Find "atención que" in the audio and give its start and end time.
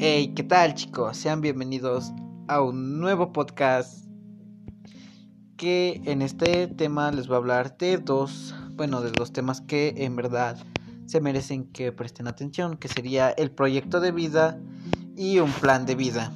12.28-12.86